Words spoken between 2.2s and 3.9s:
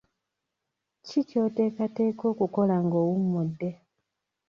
okukola ng'owummudde?